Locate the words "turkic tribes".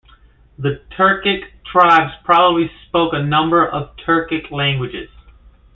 0.97-2.13